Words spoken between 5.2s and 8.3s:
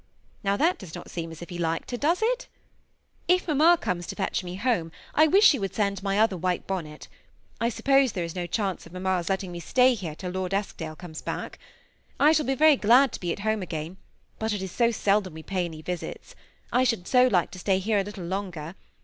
wish you would send my other white bonnet I suppose there